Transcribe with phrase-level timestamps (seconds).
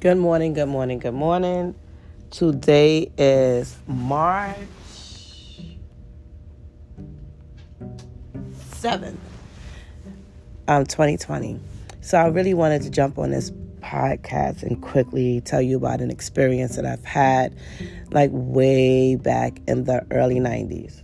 [0.00, 1.74] Good morning, good morning, good morning.
[2.30, 4.56] Today is March
[8.80, 9.18] 7th,
[10.68, 11.60] um, 2020.
[12.00, 13.50] So I really wanted to jump on this
[13.82, 17.54] podcast and quickly tell you about an experience that I've had
[18.10, 21.02] like way back in the early 90s.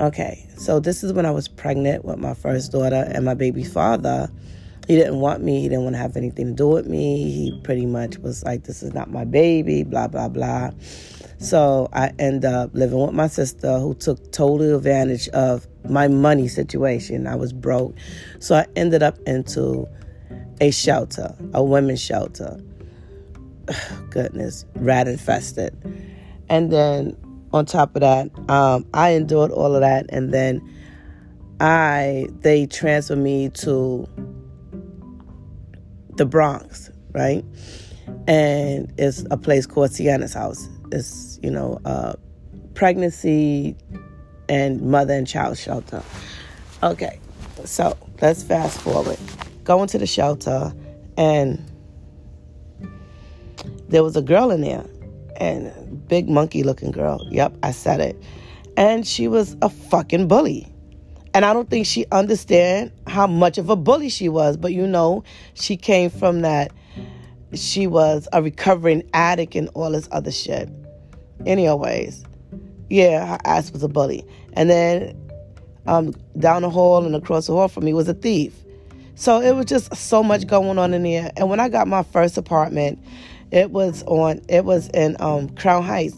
[0.00, 3.64] Okay, so this is when I was pregnant with my first daughter and my baby
[3.64, 4.30] father
[4.86, 5.62] he didn't want me.
[5.62, 7.30] He didn't want to have anything to do with me.
[7.30, 10.70] He pretty much was like, this is not my baby, blah, blah, blah.
[11.38, 16.48] So I end up living with my sister who took total advantage of my money
[16.48, 17.26] situation.
[17.26, 17.94] I was broke.
[18.40, 19.88] So I ended up into
[20.60, 22.60] a shelter, a women's shelter.
[24.10, 25.74] Goodness, rat infested.
[26.48, 27.16] And then
[27.52, 30.06] on top of that, um, I endured all of that.
[30.10, 30.62] And then
[31.60, 34.06] I, they transferred me to
[36.16, 37.44] the Bronx, right?
[38.26, 40.68] And it's a place called Sienna's house.
[40.92, 42.14] It's, you know, uh,
[42.74, 43.76] pregnancy
[44.48, 46.02] and mother and child shelter.
[46.82, 47.18] Okay,
[47.64, 49.18] so let's fast forward.
[49.64, 50.74] Going to the shelter,
[51.16, 51.64] and
[53.88, 54.84] there was a girl in there,
[55.36, 57.26] and big monkey looking girl.
[57.30, 58.22] Yep, I said it.
[58.76, 60.73] And she was a fucking bully.
[61.34, 64.56] And I don't think she understand how much of a bully she was.
[64.56, 66.72] But you know, she came from that.
[67.52, 70.70] She was a recovering addict and all this other shit.
[71.44, 72.24] Anyways,
[72.88, 74.24] yeah, her ass was a bully.
[74.54, 75.20] And then
[75.86, 78.54] um, down the hall and across the hall from me was a thief.
[79.16, 81.30] So it was just so much going on in there.
[81.36, 82.98] And when I got my first apartment,
[83.50, 84.40] it was on.
[84.48, 86.14] It was in um, Crown Heights,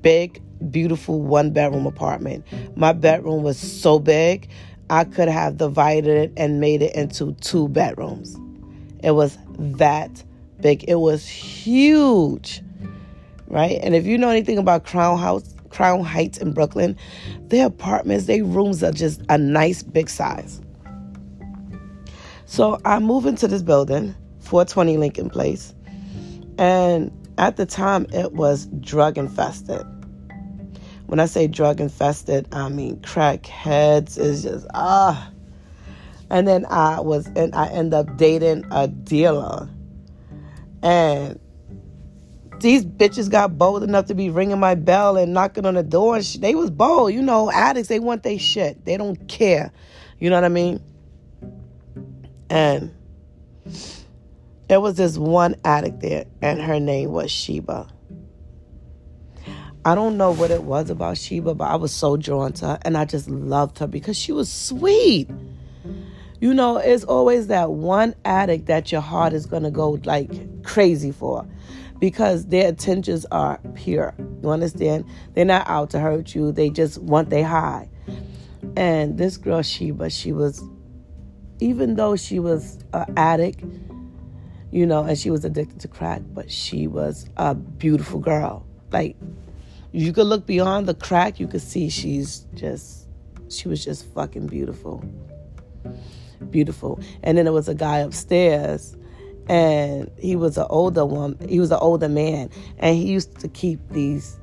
[0.00, 2.44] big beautiful one bedroom apartment.
[2.76, 4.48] My bedroom was so big,
[4.90, 8.36] I could have divided it and made it into two bedrooms.
[9.02, 10.24] It was that
[10.60, 10.84] big.
[10.88, 12.62] It was huge.
[13.48, 13.78] Right?
[13.82, 16.96] And if you know anything about Crown House, Crown Heights in Brooklyn,
[17.48, 20.60] their apartments, their rooms are just a nice big size.
[22.46, 25.74] So I move into this building, 420 Lincoln Place.
[26.56, 29.86] And at the time, it was drug infested.
[31.08, 35.30] When I say drug infested, I mean crackheads is just ah.
[36.28, 39.70] And then I was and I end up dating a dealer.
[40.82, 41.40] And
[42.60, 46.16] these bitches got bold enough to be ringing my bell and knocking on the door.
[46.16, 47.50] And they was bold, you know.
[47.50, 48.84] Addicts, they want their shit.
[48.84, 49.72] They don't care.
[50.18, 50.78] You know what I mean?
[52.50, 52.94] And
[54.68, 57.88] there was this one addict there, and her name was Sheba.
[59.88, 62.78] I don't know what it was about Sheba, but I was so drawn to her
[62.82, 65.30] and I just loved her because she was sweet.
[66.42, 70.62] You know, it's always that one addict that your heart is going to go like
[70.62, 71.48] crazy for
[71.98, 74.14] because their intentions are pure.
[74.42, 75.06] You understand?
[75.32, 77.88] They're not out to hurt you, they just want their high.
[78.76, 80.62] And this girl, Sheba, she was,
[81.60, 83.64] even though she was an addict,
[84.70, 88.66] you know, and she was addicted to crack, but she was a beautiful girl.
[88.92, 89.16] Like,
[89.98, 93.08] you could look beyond the crack, you could see she's just,
[93.48, 95.02] she was just fucking beautiful.
[96.50, 97.00] Beautiful.
[97.22, 98.96] And then there was a guy upstairs,
[99.48, 103.48] and he was an older one, he was an older man, and he used to
[103.48, 104.38] keep these,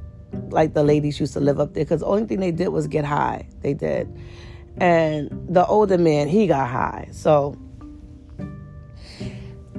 [0.49, 2.87] like the ladies used to live up there, because the only thing they did was
[2.87, 3.47] get high.
[3.61, 4.13] They did.
[4.77, 7.07] And the older man, he got high.
[7.11, 7.57] So,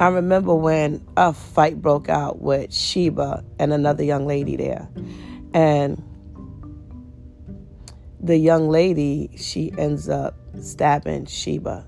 [0.01, 4.89] I remember when a fight broke out with Sheba and another young lady there.
[5.55, 6.03] And
[8.21, 11.87] the young lady, she ends up stabbing Sheba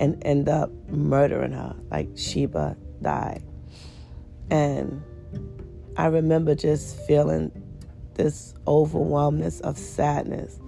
[0.00, 1.76] and end up murdering her.
[1.90, 3.42] Like Sheba died.
[4.50, 5.02] And
[5.96, 7.50] I remember just feeling
[8.14, 10.58] this overwhelmness of sadness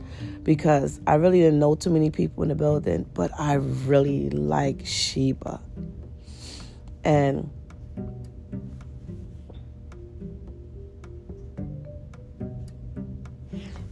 [0.43, 4.85] because I really didn't know too many people in the building, but I really like
[4.85, 5.61] Sheba.
[7.05, 7.51] And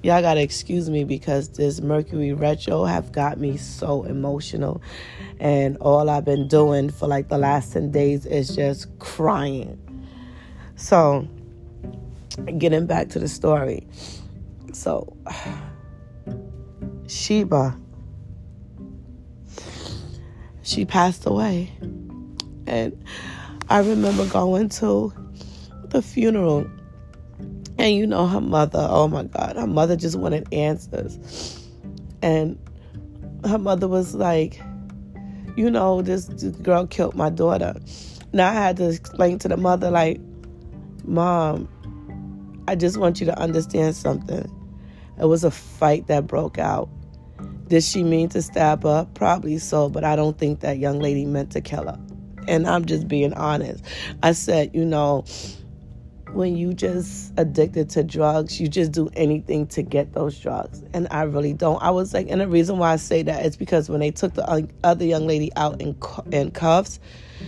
[0.07, 4.81] y'all gotta excuse me because this Mercury retro have got me so emotional,
[5.41, 9.77] and all I've been doing for like the last ten days is just crying.
[10.77, 11.27] So,
[12.57, 13.85] getting back to the story,
[14.73, 15.17] so
[17.09, 17.77] Sheba,
[20.63, 21.73] she passed away,
[22.69, 22.97] and
[23.69, 25.13] I remember going to
[25.89, 26.71] the funeral
[27.87, 31.65] and you know, her mother, oh my God, her mother just wanted answers.
[32.21, 32.59] And
[33.45, 34.61] her mother was like,
[35.57, 37.77] you know, this, this girl killed my daughter.
[38.33, 40.21] Now I had to explain to the mother, like,
[41.05, 41.69] Mom,
[42.67, 44.51] I just want you to understand something.
[45.21, 46.89] It was a fight that broke out.
[47.69, 49.07] Did she mean to stab her?
[49.15, 52.01] Probably so, but I don't think that young lady meant to kill her.
[52.49, 53.85] And I'm just being honest.
[54.25, 55.25] I said, you know,
[56.33, 60.83] when you just addicted to drugs, you just do anything to get those drugs.
[60.93, 61.83] And I really don't.
[61.83, 64.35] I was like, and the reason why I say that is because when they took
[64.35, 65.97] the uh, other young lady out in,
[66.33, 67.01] in cuffs,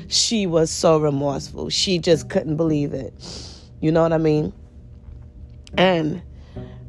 [0.07, 1.71] she was so remorseful.
[1.71, 3.13] She just couldn't believe it.
[3.81, 4.53] You know what I mean?
[5.77, 6.23] And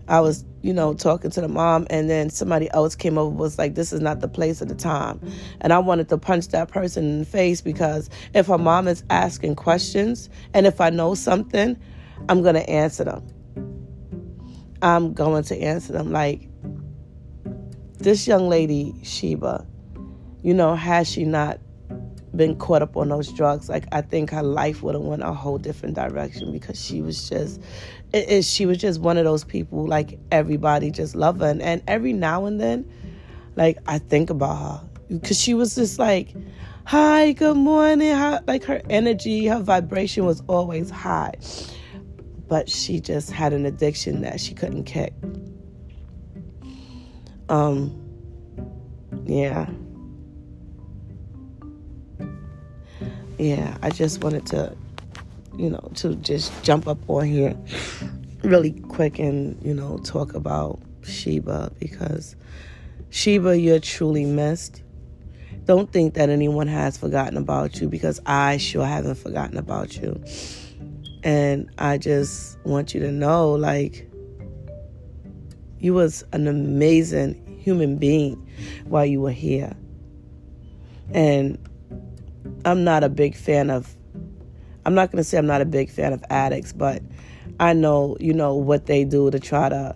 [0.10, 3.58] I was, you know, talking to the mom, and then somebody else came over was
[3.58, 5.22] like, "This is not the place at the time,"
[5.62, 9.04] and I wanted to punch that person in the face because if her mom is
[9.10, 11.78] asking questions, and if I know something,
[12.28, 13.24] I'm gonna answer them.
[14.82, 16.50] I'm going to answer them like
[17.98, 19.66] this young lady Sheba.
[20.42, 21.60] You know, has she not
[22.40, 25.34] been caught up on those drugs, like I think her life would have went a
[25.34, 27.62] whole different direction because she was just,
[28.14, 31.62] it, it, she was just one of those people like everybody just loved her, and,
[31.62, 32.90] and every now and then,
[33.58, 36.34] like I think about her because she was just like,
[36.86, 41.34] hi, good morning, how, like her energy, her vibration was always high,
[42.48, 45.12] but she just had an addiction that she couldn't kick.
[47.50, 48.02] Um,
[49.26, 49.70] yeah.
[53.40, 54.76] Yeah, I just wanted to,
[55.58, 57.56] you know, to just jump up on here
[58.44, 62.36] really quick and, you know, talk about Sheba because
[63.10, 64.84] Sheba, you're truly missed.
[65.66, 70.22] Don't think that anyone has forgotten about you because I sure haven't forgotten about you.
[71.24, 74.10] And I just want you to know like
[75.80, 78.36] you was an amazing human being
[78.86, 79.74] while you were here.
[81.14, 81.58] And
[82.66, 83.96] I'm not a big fan of
[84.86, 87.02] I'm not going to say I'm not a big fan of addicts, but
[87.60, 89.94] I know, you know, what they do to try to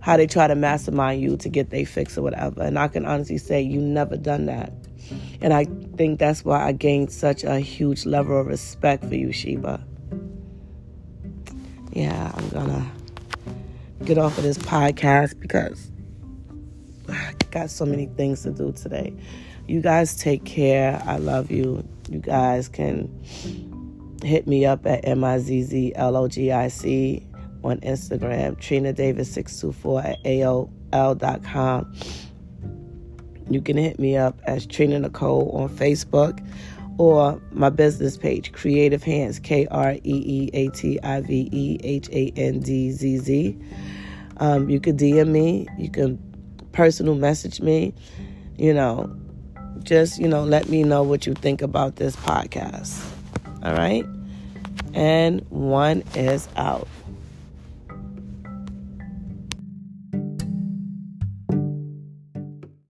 [0.00, 2.62] how they try to mastermind you to get their fix or whatever.
[2.62, 4.72] And I can honestly say you never done that.
[5.40, 5.64] And I
[5.96, 9.84] think that's why I gained such a huge level of respect for you, Sheba.
[11.92, 12.90] Yeah, I'm gonna
[14.04, 15.91] get off of this podcast because
[17.08, 19.14] I got so many things to do today.
[19.66, 21.02] You guys take care.
[21.06, 21.86] I love you.
[22.10, 23.08] You guys can
[24.22, 25.96] hit me up at M-I-Z-Z-L-O-G-I-C
[27.64, 31.94] on Instagram, Trina Davis 624 at AOL.com.
[33.50, 36.44] You can hit me up as Trina Nicole on Facebook
[36.98, 41.78] or my business page, Creative Hands, K R E E A T I V E
[41.82, 43.58] H A N D Z Z.
[44.38, 46.18] Um, you can DM me, you can
[46.72, 47.94] personal message me,
[48.56, 49.14] you know,
[49.82, 53.04] just, you know, let me know what you think about this podcast.
[53.62, 54.04] All right?
[54.94, 56.88] And one is out.